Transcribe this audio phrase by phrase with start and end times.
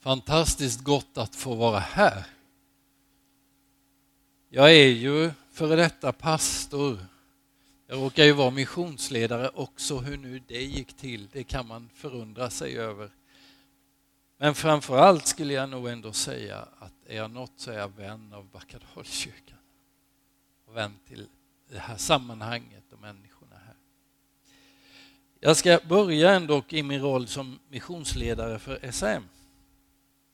[0.00, 2.26] Fantastiskt gott att få vara här.
[4.48, 6.98] Jag är ju före detta pastor.
[7.86, 9.98] Jag råkar ju vara missionsledare också.
[9.98, 13.10] Hur nu det gick till, det kan man förundra sig över.
[14.36, 17.96] Men framför allt skulle jag nog ändå säga att är jag något så är jag
[17.96, 19.58] vän av Backadalskyrkan.
[20.66, 21.26] Och vän till
[21.68, 23.74] det här sammanhanget och människorna här.
[25.40, 29.39] Jag ska börja ändå i min roll som missionsledare för SM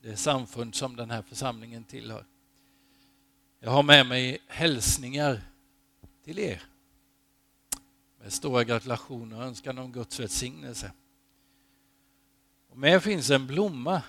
[0.07, 2.27] det samfund som den här församlingen tillhör.
[3.59, 5.43] Jag har med mig hälsningar
[6.25, 6.63] till er
[8.19, 10.93] med stora gratulationer och önskan om Guds välsignelse.
[12.69, 14.03] Och med finns en blomma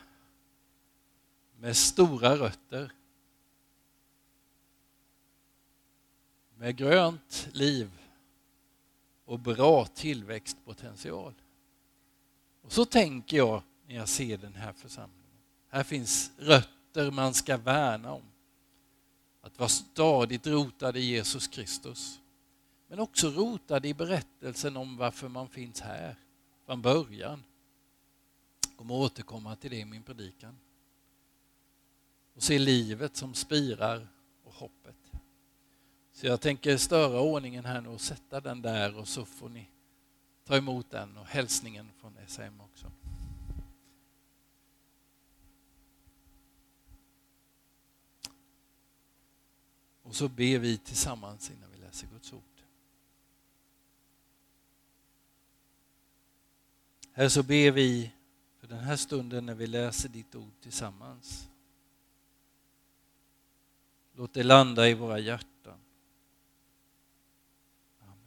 [1.56, 2.92] med stora rötter
[6.56, 7.92] med grönt liv
[9.26, 11.34] och bra tillväxtpotential.
[12.62, 15.17] Och så tänker jag när jag ser den här församlingen.
[15.70, 18.24] Här finns rötter man ska värna om.
[19.42, 22.20] Att vara stadigt rotad i Jesus Kristus.
[22.88, 26.16] Men också rotad i berättelsen om varför man finns här
[26.66, 27.44] från början.
[28.70, 30.58] Jag kommer återkomma till det i min predikan.
[32.36, 34.08] Och se livet som spirar
[34.44, 35.12] och hoppet.
[36.14, 39.70] Så jag tänker störa ordningen här nu och sätta den där och så får ni
[40.44, 42.92] ta emot den och hälsningen från SM också.
[50.08, 52.44] Och så ber vi tillsammans innan vi läser Guds ord.
[57.12, 58.12] Här så ber vi
[58.58, 61.50] för den här stunden när vi läser ditt ord tillsammans.
[64.14, 65.80] Låt det landa i våra hjärtan.
[68.00, 68.18] Amen.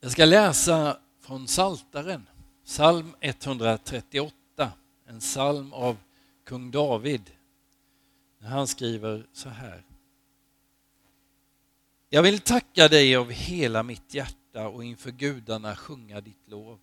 [0.00, 2.28] Jag ska läsa från Saltaren,
[2.64, 4.43] psalm 138
[5.06, 5.96] en psalm av
[6.44, 7.30] kung David.
[8.40, 9.84] Han skriver så här.
[12.08, 16.78] Jag vill tacka dig av hela mitt hjärta och inför gudarna sjunga ditt lov.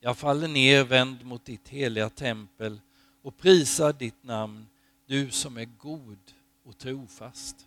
[0.00, 2.80] Jag faller ner vänd mot ditt heliga tempel
[3.22, 4.66] och prisar ditt namn,
[5.06, 6.18] du som är god
[6.64, 7.66] och trofast.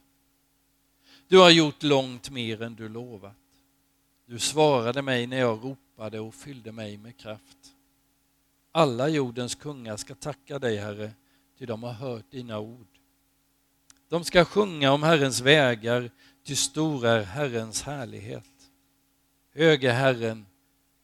[1.28, 3.36] Du har gjort långt mer än du lovat.
[4.26, 7.76] Du svarade mig när jag ropade och fyllde mig med kraft.
[8.72, 11.12] Alla jordens kungar ska tacka dig, Herre,
[11.60, 12.88] ty de har hört dina ord.
[14.10, 16.12] De ska sjunga om Herrens vägar,
[16.44, 18.72] ty stor är Herrens härlighet.
[19.54, 20.46] Hög är Herren,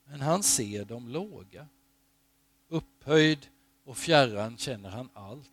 [0.06, 1.68] men han ser de låga.
[2.70, 3.48] Upphöjd
[3.86, 5.52] och fjärran känner han allt.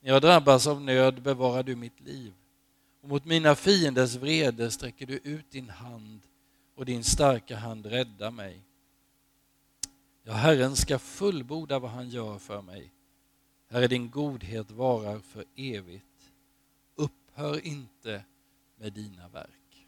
[0.00, 2.34] När jag drabbas av nöd bevarar du mitt liv
[3.00, 6.20] och mot mina fienders vrede sträcker du ut din hand
[6.74, 8.67] och din starka hand räddar mig.
[10.28, 12.92] Ja, Herren ska fullborda vad han gör för mig.
[13.68, 16.32] Herre, din godhet varar för evigt.
[16.94, 18.24] Upphör inte
[18.76, 19.86] med dina verk.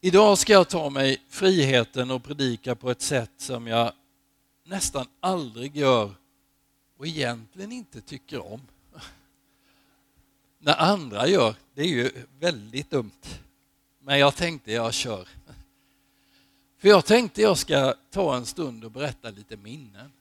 [0.00, 3.92] Idag ska jag ta mig friheten och predika på ett sätt som jag
[4.64, 6.14] nästan aldrig gör
[6.96, 8.60] och egentligen inte tycker om.
[10.58, 13.38] När andra gör, det är ju väldigt dumt.
[14.08, 15.28] Men jag tänkte jag kör.
[16.78, 20.12] För jag tänkte jag ska ta en stund och berätta lite minnen.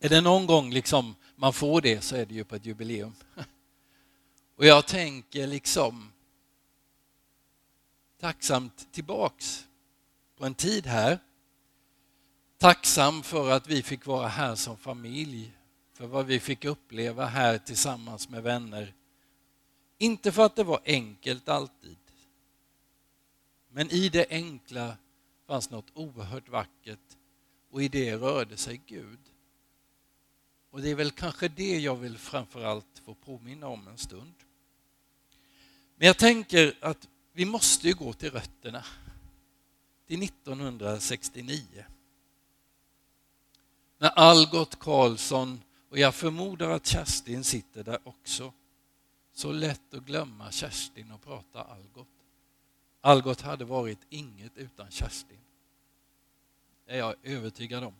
[0.00, 3.14] Är det någon gång liksom man får det så är det ju på ett jubileum.
[4.56, 6.12] Och jag tänker liksom
[8.20, 9.66] tacksamt tillbaks
[10.38, 11.18] på en tid här.
[12.58, 15.52] Tacksam för att vi fick vara här som familj,
[15.92, 18.94] för vad vi fick uppleva här tillsammans med vänner.
[19.98, 21.96] Inte för att det var enkelt alltid,
[23.72, 24.96] men i det enkla
[25.46, 27.16] fanns något oerhört vackert
[27.70, 29.18] och i det rörde sig Gud.
[30.70, 34.34] Och det är väl kanske det jag vill framförallt få påminna om en stund.
[35.96, 38.84] Men jag tänker att vi måste ju gå till rötterna.
[40.06, 41.84] Till 1969.
[43.98, 48.52] När Algot Karlsson, och jag förmodar att Kerstin sitter där också,
[49.32, 52.21] så lätt att glömma Kerstin och prata Algot.
[53.04, 55.38] Algot hade varit inget utan Kerstin.
[56.86, 57.94] Det är jag övertygad om.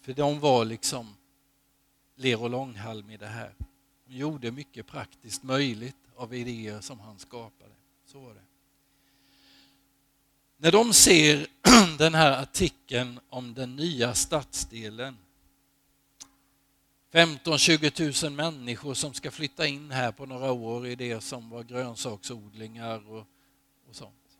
[0.00, 1.14] För de var liksom
[2.14, 3.54] ler och långhalm i det här.
[4.06, 7.74] De gjorde mycket praktiskt möjligt av idéer som han skapade.
[8.06, 8.44] Så var det.
[10.56, 11.46] När de ser
[11.98, 15.16] den här artikeln om den nya stadsdelen
[17.18, 21.62] 15-20 000 människor som ska flytta in här på några år i det som var
[21.62, 23.26] grönsaksodlingar och,
[23.88, 24.38] och sånt.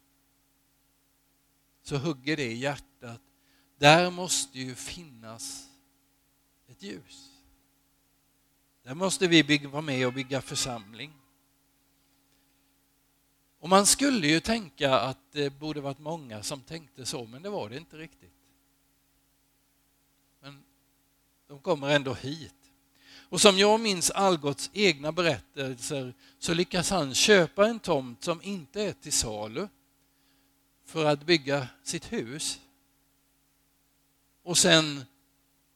[1.82, 3.20] Så hugger det i hjärtat.
[3.78, 5.68] Där måste ju finnas
[6.68, 7.32] ett ljus.
[8.82, 11.12] Där måste vi bygga, vara med och bygga församling.
[13.58, 17.50] Och man skulle ju tänka att det borde varit många som tänkte så, men det
[17.50, 18.34] var det inte riktigt.
[20.40, 20.64] Men
[21.46, 22.54] de kommer ändå hit.
[23.28, 28.82] Och som jag minns Algots egna berättelser så lyckas han köpa en tomt som inte
[28.82, 29.68] är till salu
[30.84, 32.60] för att bygga sitt hus.
[34.42, 35.04] Och sen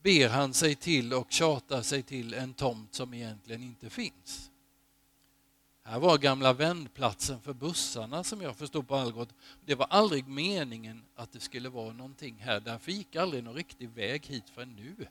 [0.02, 4.50] ber han sig till och tjatar sig till en tomt som egentligen inte finns.
[5.84, 9.28] Här var gamla vändplatsen för bussarna som jag förstod på Algot.
[9.64, 12.60] Det var aldrig meningen att det skulle vara någonting här.
[12.60, 15.06] Därför gick aldrig någon riktig väg hit förrän nu.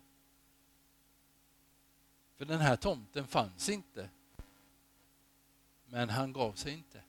[2.41, 4.09] För den här tomten fanns inte.
[5.85, 7.03] Men han gav sig inte.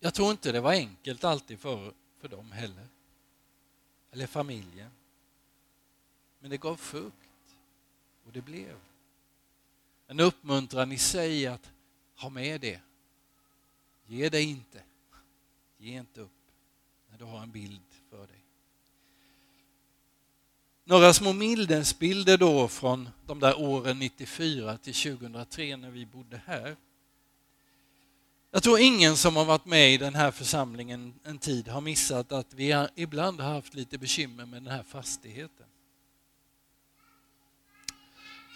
[0.00, 2.88] Jag tror inte det var enkelt alltid för, för dem heller.
[4.10, 4.90] Eller familjen.
[6.38, 7.56] Men det gav frukt.
[8.24, 8.80] Och det blev.
[10.06, 11.72] En uppmuntran i sig att
[12.16, 12.80] ha med det.
[14.06, 14.82] Ge dig inte.
[15.78, 16.52] Ge inte upp
[17.08, 18.44] när du har en bild för dig.
[20.90, 26.76] Några små minnesbilder då från de där åren 94 till 2003 när vi bodde här.
[28.50, 32.32] Jag tror ingen som har varit med i den här församlingen en tid har missat
[32.32, 35.66] att vi ibland har haft lite bekymmer med den här fastigheten.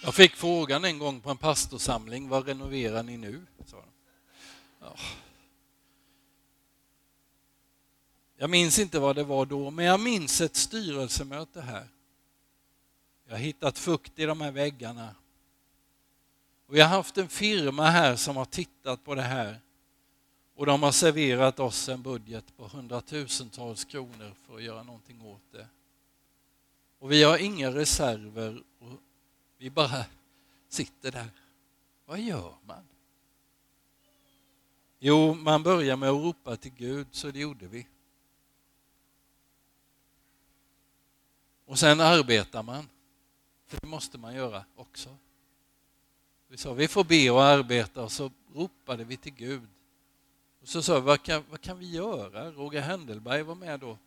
[0.02, 3.46] Jag fick frågan en gång på en pastorsamling, vad renoverar ni nu?
[4.80, 4.96] Ja.
[8.36, 11.88] Jag minns inte vad det var då, men jag minns ett styrelsemöte här.
[13.24, 15.14] Jag har hittat fukt i de här väggarna.
[16.66, 19.60] Och vi har haft en firma här som har tittat på det här
[20.54, 25.52] och de har serverat oss en budget på hundratusentals kronor för att göra någonting åt
[25.52, 25.68] det.
[26.98, 29.00] Och vi har inga reserver och
[29.58, 30.04] vi bara
[30.68, 31.30] sitter där.
[32.04, 32.88] Vad gör man?
[34.98, 37.86] Jo, man börjar med att ropa till Gud, så det gjorde vi.
[41.66, 42.88] Och sen arbetar man,
[43.66, 45.16] för det måste man göra också.
[46.48, 49.68] Vi sa vi får be och arbeta och så ropade vi till Gud.
[50.62, 52.52] Och så sa vi, vad kan, vad kan vi göra?
[52.52, 53.98] Roger Händelberg var med då.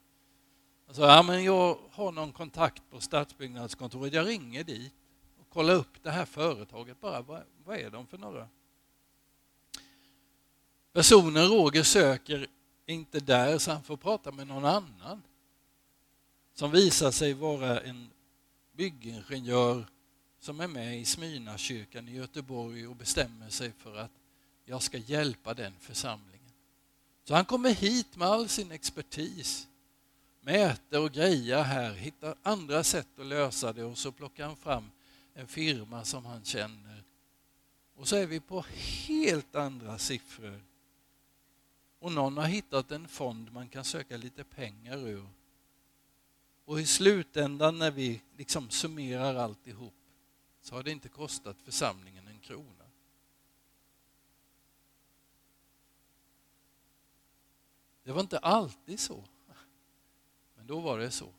[0.85, 4.93] Han sa, ja men jag har någon kontakt på stadsbyggnadskontoret, jag ringer dit
[5.39, 8.47] och kollar upp det här företaget bara, vad, vad är de för några?
[10.93, 12.47] Personen Roger söker
[12.85, 15.23] är inte där så han får prata med någon annan
[16.53, 18.09] som visar sig vara en
[18.77, 19.85] byggingenjör
[20.39, 24.11] som är med i Smyrnakyrkan i Göteborg och bestämmer sig för att
[24.65, 26.51] jag ska hjälpa den församlingen.
[27.23, 29.67] Så han kommer hit med all sin expertis,
[30.41, 34.91] mäter och grejer här, hittar andra sätt att lösa det och så plockar han fram
[35.33, 37.03] en firma som han känner.
[37.95, 38.65] Och så är vi på
[39.07, 40.61] helt andra siffror.
[41.99, 45.27] Och någon har hittat en fond man kan söka lite pengar ur.
[46.67, 49.93] Och i slutändan när vi liksom summerar alltihop
[50.61, 52.85] så har det inte kostat församlingen en krona.
[58.03, 59.23] Det var inte alltid så.
[60.55, 61.33] Men då var det så.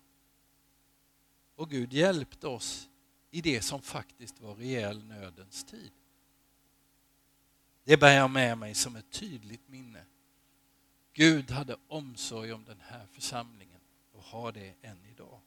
[1.54, 2.88] Och Gud hjälpte oss
[3.30, 5.92] i det som faktiskt var rejäl nödens tid.
[7.85, 10.04] Det bär jag med mig som ett tydligt minne.
[11.12, 13.67] Gud hade omsorg om den här församlingen
[14.30, 15.40] har det än idag.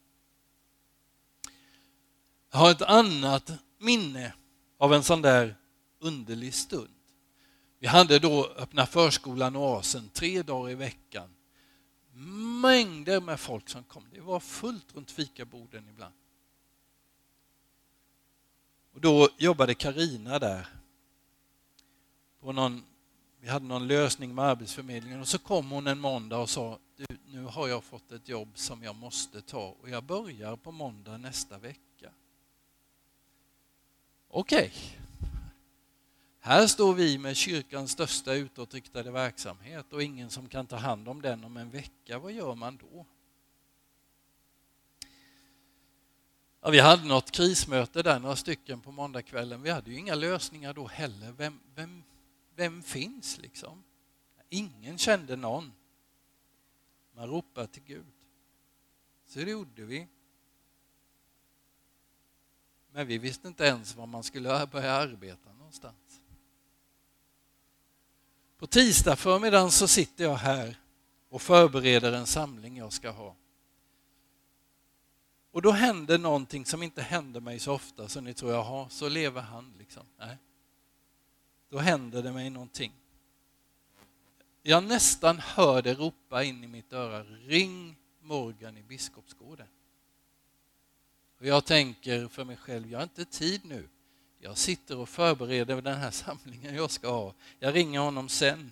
[2.52, 4.34] Jag har ett annat minne
[4.78, 5.56] av en sån där
[6.00, 6.94] underlig stund.
[7.80, 11.36] Vi hade då öppna förskolan Oasen tre dagar i veckan.
[12.62, 14.06] Mängder med folk som kom.
[14.14, 16.14] Det var fullt runt fikaborden ibland.
[18.94, 20.68] Och då jobbade Karina där.
[22.40, 22.84] På någon,
[23.42, 27.06] vi hade någon lösning med Arbetsförmedlingen och så kom hon en måndag och sa du,
[27.26, 31.18] nu har jag fått ett jobb som jag måste ta och jag börjar på måndag
[31.18, 32.12] nästa vecka.
[34.28, 34.72] Okej, okay.
[36.40, 41.22] Här står vi med kyrkans största utåtriktade verksamhet och ingen som kan ta hand om
[41.22, 42.20] den om en vecka.
[42.20, 43.06] Vad gör man då?
[46.62, 49.62] Ja, vi hade något krismöte där, några stycken på måndagskvällen.
[49.62, 51.32] Vi hade ju inga lösningar då heller.
[51.32, 52.04] Vem, vem,
[52.62, 53.84] vem finns liksom?
[54.50, 55.72] Ingen kände någon.
[57.13, 58.13] Man ropade till Gud.
[59.25, 60.08] Så det gjorde vi.
[62.91, 66.22] Men vi visste inte ens var man skulle börja arbeta någonstans.
[68.58, 70.80] På tisdag förmiddagen så sitter jag här
[71.30, 73.36] och förbereder en samling jag ska ha.
[75.51, 79.10] Och då händer någonting som inte händer mig så ofta så ni tror, jaha, så
[79.10, 80.06] lever han liksom.
[80.18, 80.38] Nej.
[81.72, 82.94] Då händer det mig någonting.
[84.62, 89.68] Jag nästan hör det ropa in i mitt öra, ring Morgan i Biskopsgården.
[91.40, 93.88] Och jag tänker för mig själv, jag har inte tid nu.
[94.40, 97.34] Jag sitter och förbereder den här samlingen jag ska ha.
[97.60, 98.72] Jag ringer honom sen.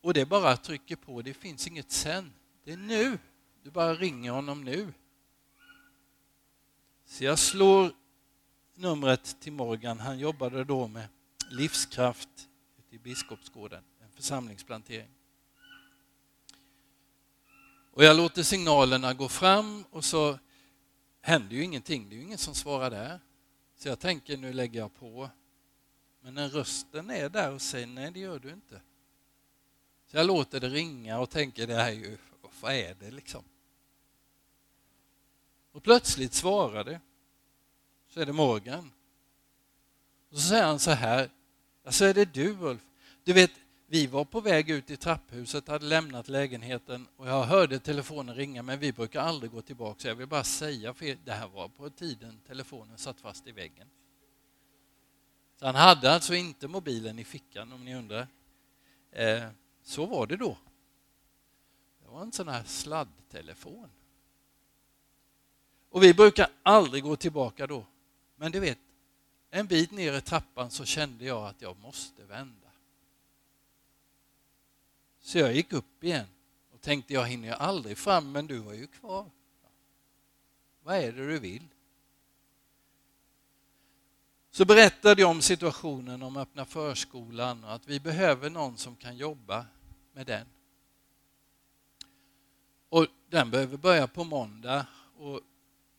[0.00, 2.32] Och det bara trycker på, det finns inget sen.
[2.64, 3.18] Det är nu.
[3.62, 4.92] Du bara ringer honom nu.
[7.04, 7.92] Så jag slår
[8.74, 10.00] numret till Morgan.
[10.00, 11.08] Han jobbade då med
[11.50, 12.48] livskraft
[12.90, 15.10] i Biskopsgården, en församlingsplantering.
[17.90, 20.38] Och jag låter signalerna gå fram och så
[21.20, 22.08] händer ju ingenting.
[22.08, 23.20] Det är ju ingen som svarar där.
[23.76, 25.30] Så jag tänker nu lägger jag på.
[26.20, 28.80] Men när rösten är där och säger nej, det gör du inte.
[30.06, 32.18] Så jag låter det ringa och tänker det här är ju,
[32.60, 33.44] vad är det liksom?
[35.72, 37.00] Och plötsligt svarar det.
[38.14, 38.92] Så är det Morgan.
[40.30, 41.30] Och så säger han så här,
[41.84, 42.80] alltså är det du Ulf?
[43.24, 43.50] Du vet,
[43.86, 48.62] vi var på väg ut i trapphuset, hade lämnat lägenheten och jag hörde telefonen ringa
[48.62, 50.00] men vi brukar aldrig gå tillbaka.
[50.00, 53.46] Så jag vill bara säga, för er, det här var på tiden telefonen satt fast
[53.46, 53.88] i väggen.
[55.58, 58.28] Så han hade alltså inte mobilen i fickan om ni undrar.
[59.10, 59.48] Eh,
[59.82, 60.58] så var det då.
[62.02, 63.90] Det var en sån här sladdtelefon.
[65.90, 67.86] Och vi brukar aldrig gå tillbaka då.
[68.36, 68.78] Men du vet,
[69.50, 72.68] en bit ner i trappan så kände jag att jag måste vända.
[75.20, 76.26] Så jag gick upp igen
[76.72, 79.30] och tänkte jag hinner aldrig fram men du var ju kvar.
[80.82, 81.68] Vad är det du vill?
[84.50, 89.16] Så berättade jag om situationen om öppna förskolan och att vi behöver någon som kan
[89.16, 89.66] jobba
[90.12, 90.46] med den.
[92.88, 94.86] Och den behöver börja på måndag
[95.16, 95.40] och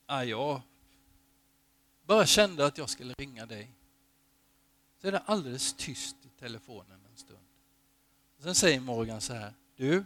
[0.06, 0.60] ja, jag
[2.06, 3.72] bara kände att jag skulle ringa dig.
[5.00, 7.46] Så är det alldeles tyst i telefonen en stund.
[8.38, 10.04] Sen säger Morgan så här, du,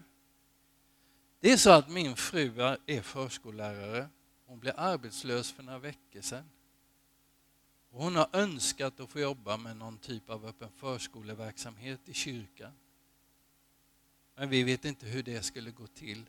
[1.41, 4.09] det är så att min fru är förskollärare.
[4.47, 6.51] Hon blev arbetslös för några veckor sedan.
[7.91, 12.73] Och hon har önskat att få jobba med någon typ av öppen förskoleverksamhet i kyrkan.
[14.35, 16.25] Men vi vet inte hur det skulle gå till.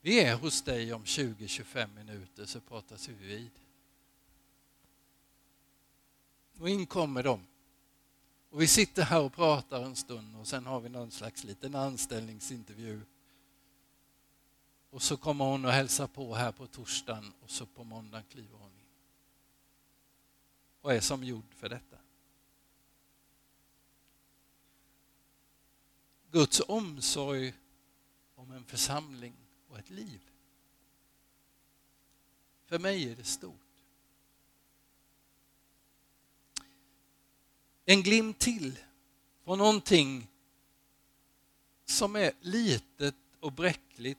[0.00, 3.50] Vi är hos dig om 20-25 minuter så pratas vi vid.
[6.58, 7.46] Och in kommer de.
[8.50, 11.74] Och vi sitter här och pratar en stund och sen har vi någon slags liten
[11.74, 13.00] anställningsintervju.
[14.90, 18.58] Och så kommer hon och hälsar på här på torsdagen och så på måndagen kliver
[18.58, 18.86] hon in.
[20.80, 21.96] Och är som gjord för detta.
[26.30, 27.54] Guds omsorg
[28.34, 29.34] om en församling
[29.68, 30.30] och ett liv.
[32.66, 33.63] För mig är det stort.
[37.84, 38.78] En glimt till
[39.44, 40.30] från någonting
[41.84, 44.18] som är litet och bräckligt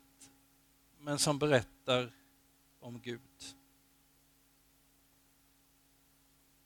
[1.00, 2.12] men som berättar
[2.80, 3.56] om Gud.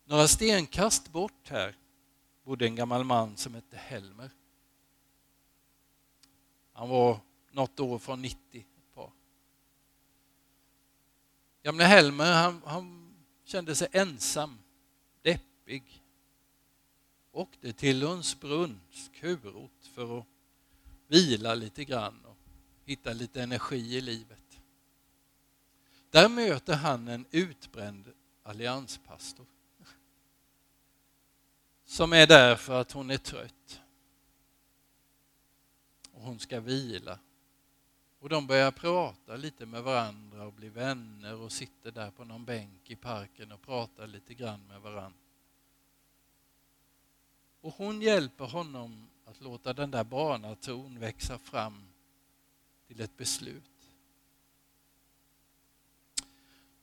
[0.06, 1.75] Några stenkast bort här
[2.44, 4.32] bodde en gammal man som hette Helmer.
[6.74, 7.20] Han var
[7.51, 8.65] något år från 90.
[8.77, 9.12] Ett par.
[11.63, 14.60] Gamle Helmer han, han kände sig ensam,
[15.22, 15.99] deppig
[17.31, 20.25] åkte till Lundsbrunns kurort för att
[21.07, 22.38] vila lite grann och
[22.86, 24.59] hitta lite energi i livet.
[26.09, 28.12] Där möter han en utbränd
[28.43, 29.45] allianspastor
[31.89, 33.81] som är där för att hon är trött.
[36.12, 37.19] Och hon ska vila.
[38.19, 42.45] Och de börjar prata lite med varandra och bli vänner och sitter där på någon
[42.45, 45.19] bänk i parken och pratar lite grann med varandra.
[47.61, 51.83] Och hon hjälper honom att låta den där barnatron växa fram
[52.87, 53.63] till ett beslut.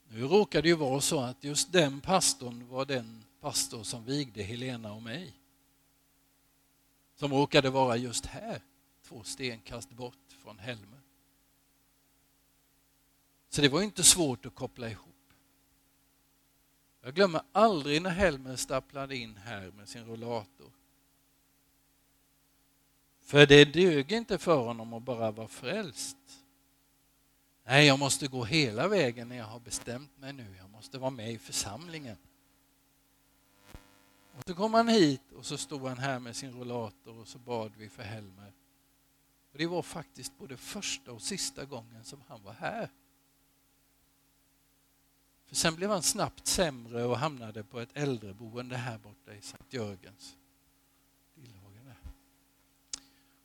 [0.08, 4.42] Nu råkar det ju vara så att just den pastorn var den pastor som vigde
[4.42, 5.34] Helena och mig.
[7.14, 8.62] Som råkade vara just här,
[9.02, 11.00] två stenkast bort från Helmer.
[13.48, 15.15] Så det var inte svårt att koppla ihop.
[17.06, 20.72] Jag glömmer aldrig när Helmer stapplade in här med sin rollator.
[23.20, 26.16] För det dög inte för honom att bara vara frälst.
[27.64, 30.56] Nej, jag måste gå hela vägen när jag har bestämt mig nu.
[30.58, 32.16] Jag måste vara med i församlingen.
[34.36, 37.38] Och så kom han hit och så stod han här med sin rollator och så
[37.38, 38.52] bad vi för Helmer.
[39.52, 42.90] Och det var faktiskt både första och sista gången som han var här.
[45.46, 49.72] För sen blev han snabbt sämre och hamnade på ett äldreboende här borta i Sankt
[49.72, 50.36] Jörgens.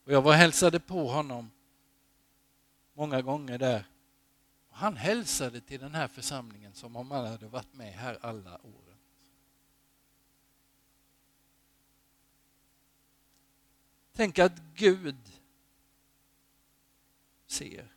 [0.03, 1.51] Och jag var och hälsade på honom
[2.93, 3.85] många gånger där.
[4.69, 8.57] Och han hälsade till den här församlingen som om han hade varit med här alla
[8.65, 8.97] åren.
[14.13, 15.31] Tänk att Gud
[17.47, 17.93] ser.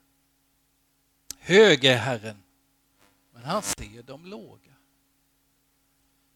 [1.39, 2.44] Hög är Herren,
[3.45, 4.75] han ser de låga.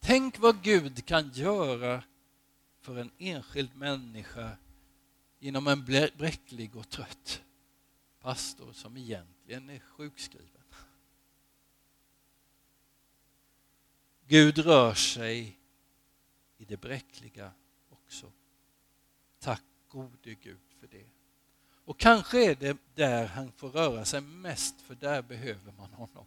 [0.00, 2.04] Tänk vad Gud kan göra
[2.80, 4.56] för en enskild människa
[5.38, 5.84] genom en
[6.16, 7.42] bräcklig och trött
[8.20, 10.62] pastor som egentligen är sjukskriven.
[14.26, 15.58] Gud rör sig
[16.58, 17.52] i det bräckliga
[17.88, 18.32] också.
[19.38, 21.06] Tack gode Gud för det.
[21.84, 26.26] Och kanske är det där han får röra sig mest, för där behöver man honom.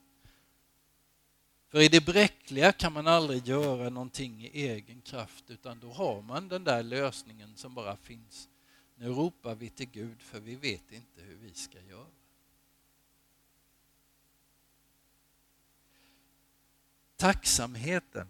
[1.71, 6.21] För i det bräckliga kan man aldrig göra någonting i egen kraft, utan då har
[6.21, 8.49] man den där lösningen som bara finns.
[8.95, 12.07] Nu ropar vi till Gud, för vi vet inte hur vi ska göra.
[17.15, 18.27] Tacksamheten.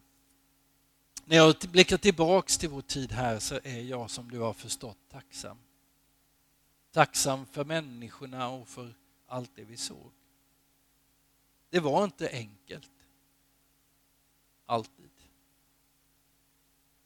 [1.25, 4.97] När jag blickar tillbaks till vår tid här så är jag som du har förstått
[5.09, 5.57] tacksam.
[6.91, 8.93] Tacksam för människorna och för
[9.27, 10.11] allt det vi såg.
[11.69, 12.91] Det var inte enkelt.
[14.71, 15.11] Alltid.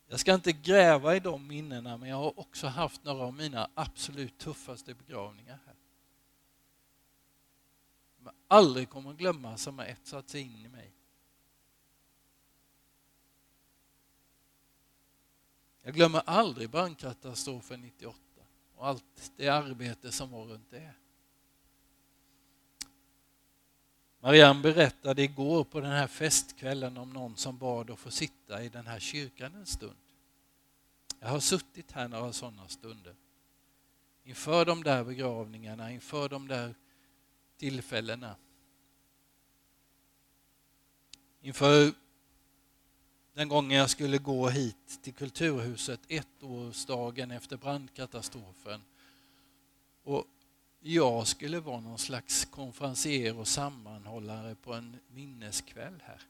[0.07, 3.69] Jag ska inte gräva i de minnena men jag har också haft några av mina
[3.73, 5.75] absolut tuffaste begravningar här.
[8.17, 10.93] Som jag aldrig kommer att glömma som har etsat sig in i mig.
[15.81, 18.19] Jag glömmer aldrig brandkatastrofen 98
[18.75, 20.93] och allt det arbete som var runt det.
[24.25, 28.69] Marianne berättade igår på den här festkvällen om någon som bad att få sitta i
[28.69, 29.95] den här kyrkan en stund.
[31.19, 33.15] Jag har suttit här några sådana stunder.
[34.23, 36.75] Inför de där begravningarna, inför de där
[37.57, 38.35] tillfällena.
[41.41, 41.91] Inför
[43.33, 48.81] den gången jag skulle gå hit till Kulturhuset ettårsdagen efter brandkatastrofen.
[50.03, 50.25] Och
[50.87, 56.21] jag skulle vara någon slags konferencier och sammanhållare på en minneskväll här.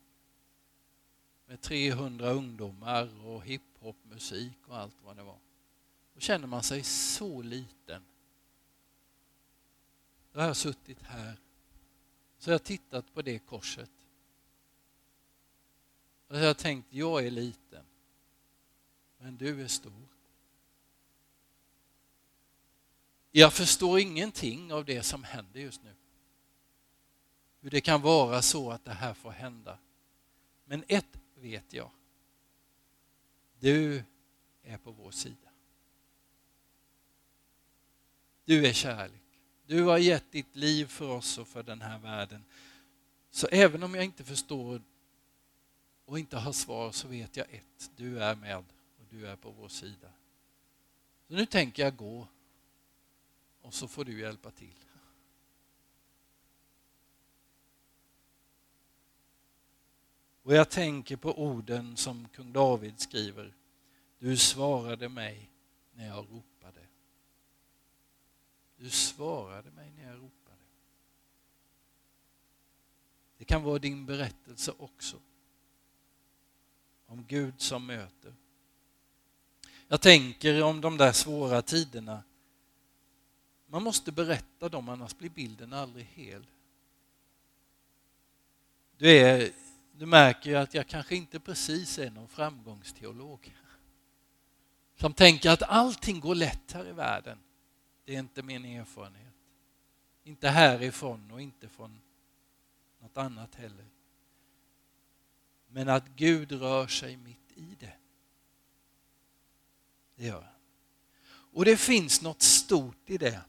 [1.45, 5.37] Med 300 ungdomar och hiphopmusik och allt vad det var.
[6.13, 8.01] Då känner man sig så liten.
[10.31, 11.39] Då har jag suttit här.
[12.37, 13.91] Så jag har tittat på det korset.
[16.27, 17.85] Och jag har tänkt, jag är liten.
[19.17, 20.14] Men du är stor.
[23.37, 25.95] Jag förstår ingenting av det som händer just nu.
[27.61, 29.77] Hur det kan vara så att det här får hända.
[30.65, 31.91] Men ett vet jag.
[33.59, 34.03] Du
[34.63, 35.49] är på vår sida.
[38.45, 39.41] Du är kärlek.
[39.65, 42.43] Du har gett ditt liv för oss och för den här världen.
[43.31, 44.81] Så även om jag inte förstår
[46.05, 48.65] och inte har svar så vet jag ett, du är med och
[49.09, 50.09] du är på vår sida.
[51.27, 52.27] Så nu tänker jag gå
[53.65, 54.75] och så får du hjälpa till.
[60.43, 63.54] Och jag tänker på orden som kung David skriver.
[64.19, 65.51] Du svarade mig
[65.93, 66.88] när jag ropade.
[68.78, 70.62] Du svarade mig när jag ropade.
[73.38, 75.19] Det kan vara din berättelse också.
[77.06, 78.36] Om Gud som möter.
[79.88, 82.23] Jag tänker om de där svåra tiderna
[83.75, 86.47] man måste berätta dem, annars blir bilden aldrig hel.
[88.97, 89.51] Du, är,
[89.91, 93.55] du märker ju att jag kanske inte precis är någon framgångsteolog.
[94.95, 97.39] Som tänker att allting går lätt här i världen.
[98.05, 99.33] Det är inte min erfarenhet.
[100.23, 102.01] Inte härifrån och inte från
[102.99, 103.85] något annat heller.
[105.67, 107.93] Men att Gud rör sig mitt i det.
[110.15, 110.53] Det gör han.
[111.27, 113.41] Och det finns något stort i det.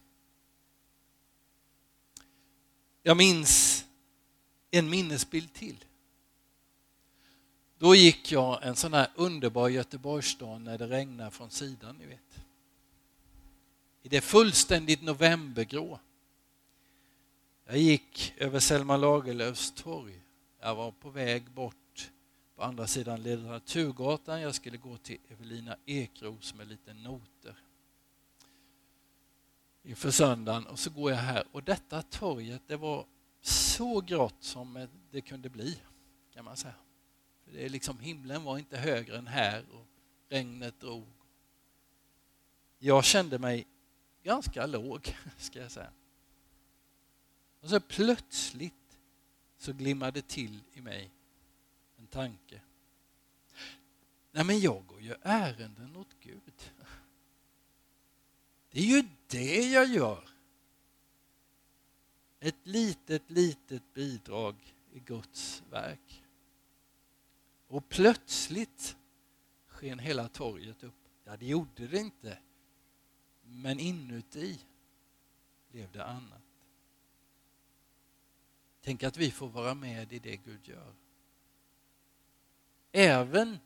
[3.06, 3.84] Jag minns
[4.70, 5.84] en minnesbild till.
[7.78, 12.40] Då gick jag en sån här underbar Göteborgsdag när det regnar från sidan, ni vet.
[14.02, 16.00] I det fullständigt novembergrå.
[17.66, 20.20] Jag gick över Selma Lagerlöfs torg.
[20.60, 22.10] Jag var på väg bort
[22.56, 24.40] på andra sidan Litteraturgatan.
[24.40, 27.54] Jag skulle gå till Evelina Ekros med lite noter
[29.86, 33.06] inför söndagen och så går jag här och detta torget det var
[33.40, 35.78] så grått som det kunde bli
[36.34, 36.74] kan man säga.
[37.44, 39.86] För det är liksom, himlen var inte högre än här och
[40.28, 41.06] regnet drog.
[42.78, 43.66] Jag kände mig
[44.22, 45.92] ganska låg, ska jag säga.
[47.60, 48.98] Och så plötsligt
[49.58, 51.10] så glimmade till i mig
[51.96, 52.60] en tanke.
[54.32, 56.72] Nej men jag går ju ärenden åt Gud.
[58.76, 60.28] Det är ju det jag gör.
[62.40, 66.24] Ett litet, litet bidrag i Guds verk.
[67.66, 68.96] Och plötsligt
[69.66, 71.08] sken hela torget upp.
[71.24, 72.38] Ja, det gjorde det inte.
[73.42, 74.58] Men inuti
[75.70, 76.42] blev det annat.
[78.80, 80.94] Tänk att vi får vara med i det Gud gör.
[82.92, 83.58] Även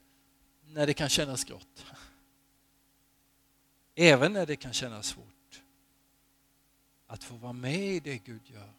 [0.64, 1.87] när det kan kännas grått.
[4.03, 5.63] Även när det kan kännas svårt.
[7.07, 8.73] Att få vara med i det Gud gör.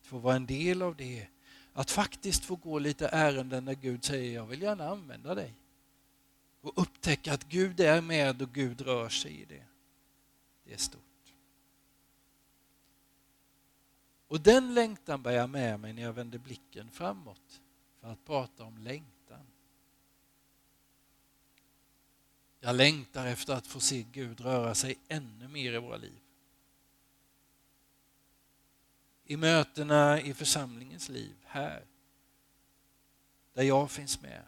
[0.00, 1.28] Att få vara en del av det.
[1.72, 5.54] Att faktiskt få gå lite ärenden när Gud säger jag vill gärna använda dig.
[6.60, 9.64] Och upptäcka att Gud är med och Gud rör sig i det.
[10.64, 11.02] Det är stort.
[14.28, 17.60] Och den längtan bär jag med mig när jag vänder blicken framåt
[18.00, 19.17] för att prata om längtan.
[22.60, 26.20] Jag längtar efter att få se Gud röra sig ännu mer i våra liv.
[29.24, 31.84] I mötena i församlingens liv här,
[33.52, 34.42] där jag finns med.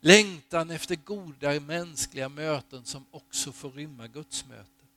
[0.00, 4.88] Längtan efter goda mänskliga möten som också får rymma Guds möten.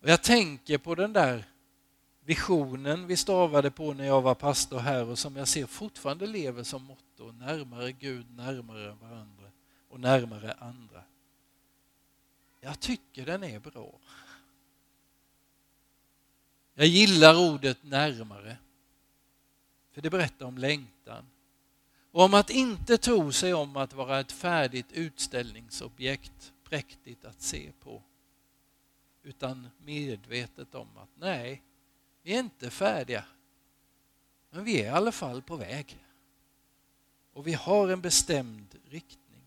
[0.00, 1.44] Och jag tänker på den där
[2.20, 6.62] visionen vi stavade på när jag var pastor här och som jag ser fortfarande lever
[6.62, 7.32] som motto.
[7.32, 9.50] Närmare Gud, närmare varandra
[9.88, 11.04] och närmare andra.
[12.60, 14.00] Jag tycker den är bra.
[16.74, 18.56] Jag gillar ordet närmare.
[19.90, 21.26] För det berättar om längtan.
[22.10, 27.72] Och om att inte tro sig om att vara ett färdigt utställningsobjekt, präktigt att se
[27.80, 28.02] på
[29.22, 31.62] utan medvetet om att nej,
[32.30, 33.24] vi är inte färdiga.
[34.50, 36.04] Men vi är i alla fall på väg.
[37.32, 39.42] Och vi har en bestämd riktning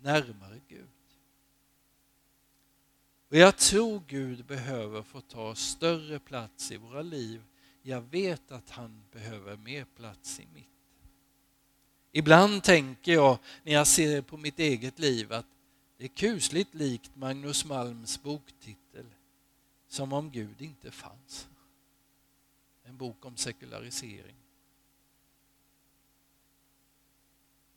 [0.00, 0.88] närmare Gud.
[3.28, 7.42] Och jag tror Gud behöver få ta större plats i våra liv.
[7.82, 10.66] Jag vet att han behöver mer plats i mitt.
[12.12, 15.46] Ibland tänker jag när jag ser på mitt eget liv att
[15.96, 19.06] det är kusligt likt Magnus Malms boktitel
[19.88, 21.49] Som om Gud inte fanns.
[23.00, 24.36] Bok om sekularisering.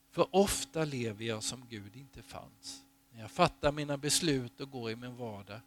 [0.10, 2.84] För ofta lever jag som Gud inte fanns.
[3.12, 5.60] När jag fattar mina beslut och går i min vardag.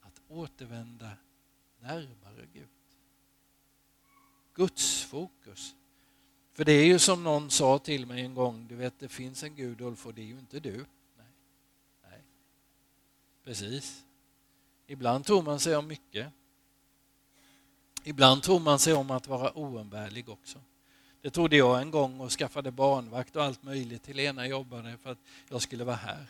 [0.00, 1.12] Att återvända
[1.80, 2.68] närmare Gud.
[4.54, 5.74] Guds fokus.
[6.52, 9.42] För det är ju som någon sa till mig en gång, du vet det finns
[9.42, 10.84] en Gud Ulf och det är ju inte du.
[13.44, 14.04] Precis.
[14.86, 16.32] Ibland tror man sig om mycket.
[18.06, 20.58] Ibland tror man sig om att vara oumbärlig också.
[21.20, 25.12] Det trodde jag en gång och skaffade barnvakt och allt möjligt till Lena jobbade för
[25.12, 26.26] att jag skulle vara här.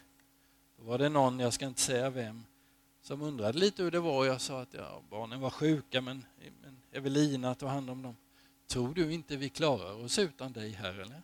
[0.77, 2.45] Då var det någon, jag ska inte säga vem,
[3.03, 4.25] som undrade lite hur det var.
[4.25, 6.25] Jag sa att ja, barnen var sjuka men,
[6.63, 8.17] men Evelina tog hand om dem.
[8.67, 11.23] Tror du inte vi klarar oss utan dig här eller?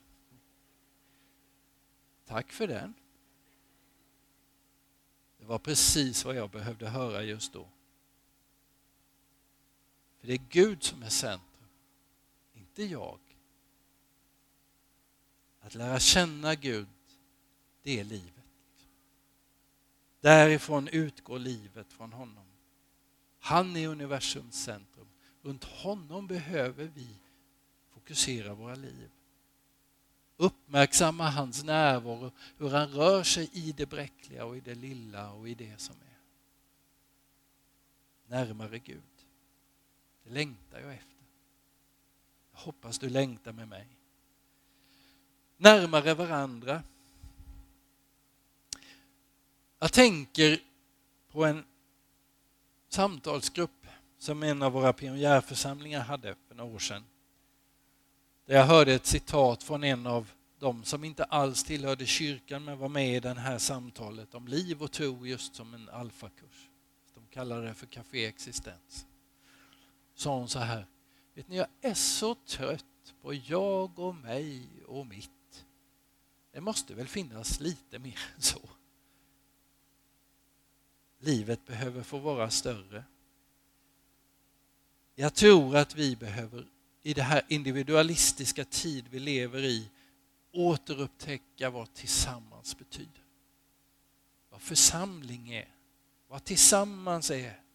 [2.27, 2.95] Tack för den.
[5.39, 7.67] Det var precis vad jag behövde höra just då.
[10.21, 11.69] För det är Gud som är centrum,
[12.55, 13.19] inte jag.
[15.61, 16.89] Att lära känna Gud,
[17.83, 18.35] det är livet.
[20.21, 22.45] Därifrån utgår livet från honom.
[23.39, 25.09] Han är universums centrum.
[25.43, 27.09] Runt honom behöver vi
[27.91, 29.11] fokusera våra liv
[30.41, 35.49] uppmärksamma hans närvaro, hur han rör sig i det bräckliga och i det lilla och
[35.49, 36.19] i det som är.
[38.37, 39.03] Närmare Gud.
[40.31, 41.25] Det längtar jag efter.
[42.53, 43.87] Jag hoppas du längtar med mig.
[45.57, 46.83] Närmare varandra.
[49.79, 50.61] Jag tänker
[51.31, 51.65] på en
[52.89, 53.87] samtalsgrupp
[54.19, 57.05] som en av våra pionjärförsamlingar hade för några år sedan.
[58.47, 62.79] Där jag hörde ett citat från en av de som inte alls tillhörde kyrkan men
[62.79, 66.69] var med i det här samtalet om liv och tro just som en alfakurs.
[67.15, 69.07] De kallade det för Café Existens.
[70.21, 70.87] Sa hon så här,
[71.35, 75.67] vet ni jag är så trött på jag och mig och mitt.
[76.53, 78.61] Det måste väl finnas lite mer än så.
[81.19, 83.05] Livet behöver få vara större.
[85.15, 86.67] Jag tror att vi behöver
[87.03, 89.91] i det här individualistiska tid vi lever i
[90.53, 93.25] återupptäcka vad tillsammans betyder.
[94.51, 95.75] Vad församling är,
[96.29, 97.70] vad tillsammans är.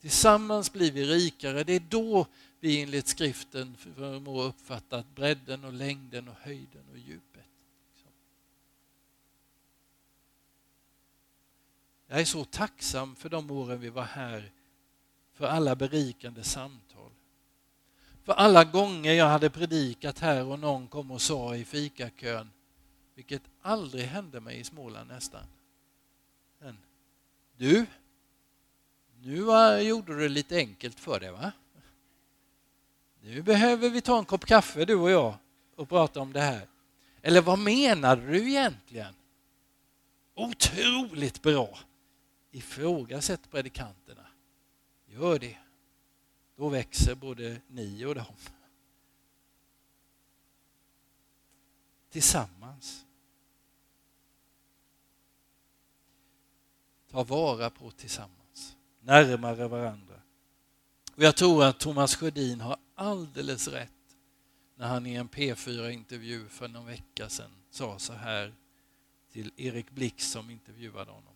[0.00, 1.64] Tillsammans blir vi rikare.
[1.64, 2.26] Det är då
[2.60, 7.44] vi enligt skriften förmår uppfatta bredden och längden och höjden och djupet.
[12.06, 14.52] Jag är så tacksam för de åren vi var här,
[15.32, 17.10] för alla berikande samtal.
[18.24, 22.50] För alla gånger jag hade predikat här och någon kom och sa i fikakön,
[23.14, 25.44] vilket aldrig hände mig i Småland nästan.
[26.58, 26.78] Men,
[27.56, 27.86] du,
[29.22, 29.36] nu
[29.82, 31.52] gjorde du det lite enkelt för dig va?
[33.20, 35.34] Nu behöver vi ta en kopp kaffe du och jag
[35.76, 36.68] och prata om det här.
[37.22, 39.14] Eller vad menar du egentligen?
[40.34, 41.78] Otroligt bra!
[42.50, 44.26] Ifrågasätt predikanterna.
[45.06, 45.58] Gör det.
[46.56, 48.34] Då växer både ni och dem.
[52.10, 53.04] Tillsammans.
[57.10, 58.39] Ta vara på tillsammans,
[59.00, 60.14] närmare varandra.
[61.16, 63.90] Och jag tror att Thomas Sjödin har alldeles rätt
[64.74, 68.54] när han i en P4-intervju för någon vecka sedan sa så här
[69.32, 71.34] till Erik Blix som intervjuade honom.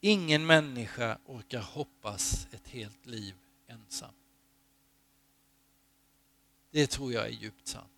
[0.00, 3.34] Ingen människa orkar hoppas ett helt liv
[3.66, 4.14] ensam.
[6.70, 7.90] Det tror jag är djupt sant.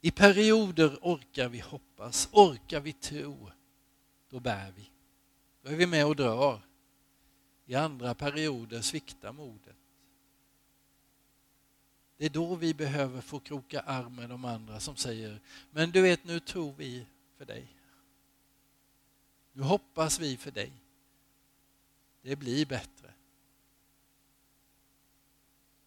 [0.00, 3.50] I perioder orkar vi hoppas, orkar vi tro,
[4.28, 4.90] då bär vi.
[5.64, 6.60] Då är vi med och drar.
[7.66, 9.76] I andra perioder sviktar modet.
[12.16, 16.02] Det är då vi behöver få kroka arm med de andra som säger, men du
[16.02, 17.66] vet nu tror vi för dig.
[19.52, 20.72] Nu hoppas vi för dig.
[22.22, 23.14] Det blir bättre.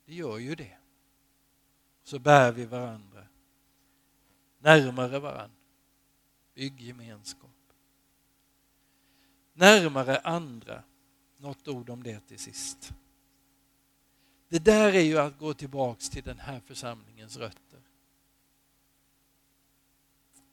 [0.06, 0.78] Det gör ju det.
[2.04, 3.28] Så bär vi varandra
[4.60, 5.58] närmare varandra.
[6.54, 7.57] Bygg gemenskap.
[9.58, 10.84] Närmare andra.
[11.38, 12.94] Något ord om det till sist.
[14.50, 17.82] Det där är ju att gå tillbaks till den här församlingens rötter.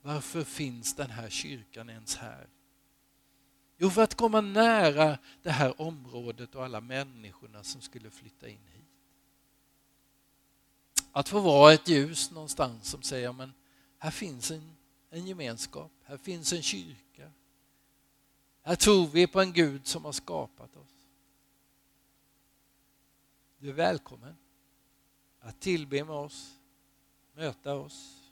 [0.02, 2.48] Varför finns den här kyrkan ens här?
[3.76, 8.66] Jo, för att komma nära det här området och alla människorna som skulle flytta in
[8.66, 8.84] hit.
[11.12, 13.52] Att få vara ett ljus någonstans som säger men
[13.98, 14.76] här finns en,
[15.10, 17.03] en gemenskap, här finns en kyrka.
[18.66, 21.08] Här tror vi på en Gud som har skapat oss.
[23.58, 24.36] Du är välkommen
[25.40, 26.58] att tillbe med oss,
[27.34, 28.24] möta oss,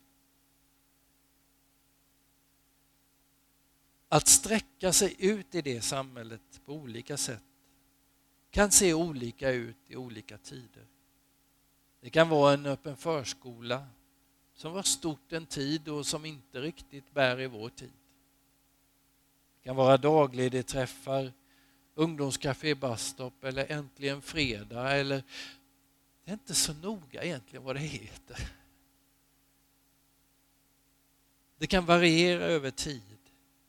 [4.13, 7.43] Att sträcka sig ut i det samhället på olika sätt
[8.51, 10.87] kan se olika ut i olika tider.
[12.01, 13.87] Det kan vara en öppen förskola
[14.55, 18.02] som var stort en tid och som inte riktigt bär i vår tid.
[19.63, 21.33] Det kan vara dagledigträffar,
[21.95, 25.23] ungdomscafé Bastop eller Äntligen Fredag eller
[26.25, 28.53] det är inte så noga egentligen vad det heter.
[31.59, 33.19] Det kan variera över tid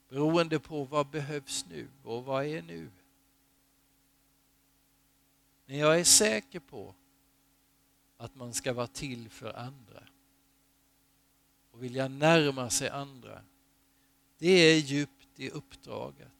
[0.09, 2.89] beroende på vad behövs nu och vad är nu.
[5.65, 6.95] Men jag är säker på
[8.17, 10.03] att man ska vara till för andra.
[11.71, 13.41] Och vilja närma sig andra,
[14.37, 16.31] det är djupt i uppdraget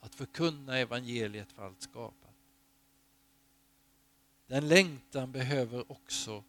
[0.00, 2.34] att förkunna evangeliet för allt skapat.
[4.46, 6.44] Den längtan behöver också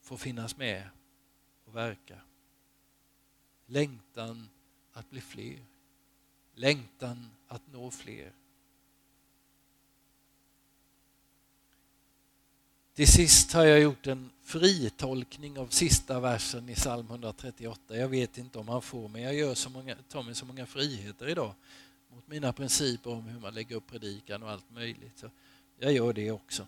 [0.00, 0.88] få finnas med
[1.64, 2.20] och verka.
[3.66, 4.48] Längtan
[4.92, 5.66] att bli fler.
[6.54, 8.32] Längtan att nå fler.
[12.96, 17.96] Till sist har jag gjort en fritolkning av sista versen i psalm 138.
[17.96, 20.66] Jag vet inte om han får, men jag gör så många, tar mig så många
[20.66, 21.54] friheter idag
[22.08, 25.18] mot mina principer om hur man lägger upp predikan och allt möjligt.
[25.18, 25.30] Så
[25.78, 26.66] jag gör det också.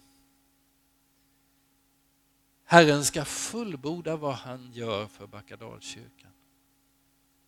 [2.65, 6.33] Herren ska fullborda vad han gör för Backadalskyrkan.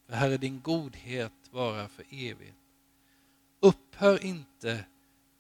[0.07, 2.59] För Herre, din godhet vara för evigt.
[3.61, 4.85] Upphör inte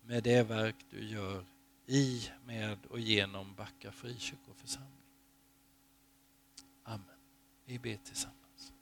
[0.02, 1.44] med det verk du gör
[1.90, 5.02] i, med och genom Backa frikyrkoförsamling.
[6.82, 7.04] Amen.
[7.64, 8.72] Vi ber tillsammans.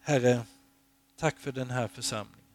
[0.00, 0.46] Herre,
[1.16, 2.46] tack för den här församlingen.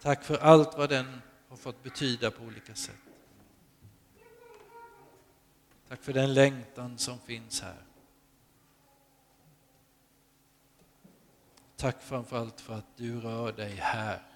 [0.00, 2.96] Tack för allt vad den har fått betyda på olika sätt.
[5.88, 7.84] Tack för den längtan som finns här.
[11.76, 14.31] Tack framförallt för att du rör dig här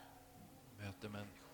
[0.78, 1.45] möter människor.